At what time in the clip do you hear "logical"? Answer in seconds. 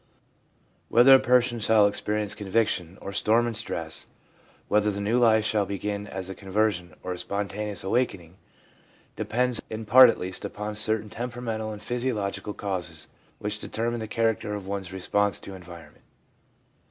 12.15-12.53